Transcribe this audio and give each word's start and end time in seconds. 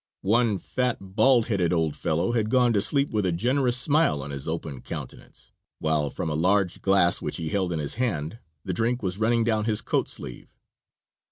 One 0.25 0.57
fat, 0.57 0.97
bald 0.99 1.45
headed 1.45 1.71
old 1.71 1.95
fellow 1.95 2.31
had 2.31 2.49
gone 2.49 2.73
to 2.73 2.81
sleep 2.81 3.11
with 3.11 3.23
a 3.23 3.31
generous 3.31 3.77
smile 3.77 4.23
on 4.23 4.31
his 4.31 4.47
open 4.47 4.81
countenance, 4.81 5.51
while 5.77 6.09
from 6.09 6.27
a 6.27 6.33
large 6.33 6.81
glass 6.81 7.21
which 7.21 7.37
he 7.37 7.49
held 7.49 7.71
in 7.71 7.77
his 7.77 7.93
hand 8.01 8.39
the 8.65 8.73
drink 8.73 9.03
was 9.03 9.19
running 9.19 9.43
down 9.43 9.65
his 9.65 9.81
coat 9.81 10.09
sleeve. 10.09 10.47